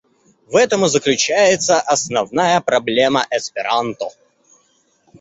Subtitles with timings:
[0.47, 4.09] В этом и заключается основная проблема эсперанто.